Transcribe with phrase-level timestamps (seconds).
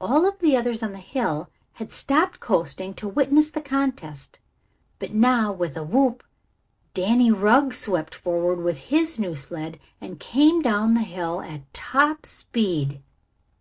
[0.00, 4.40] All of the others on the hill had stopped coasting to witness the contest,
[4.98, 6.24] but now with a whoop
[6.94, 12.26] Danny Rugg swept forward with his new sled and came down the hill at top
[12.26, 13.02] speed.